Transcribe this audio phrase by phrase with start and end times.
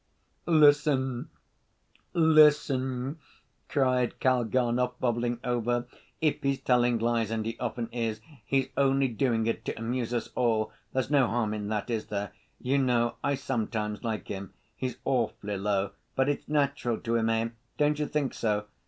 [0.47, 1.29] He he!" "Listen,
[2.15, 3.19] listen!"
[3.69, 5.85] cried Kalganov, bubbling over,
[6.19, 10.71] "if he's telling lies—and he often is—he's only doing it to amuse us all.
[10.91, 12.31] There's no harm in that, is there?
[12.59, 14.53] You know, I sometimes like him.
[14.75, 17.49] He's awfully low, but it's natural to him, eh?
[17.77, 18.65] Don't you think so?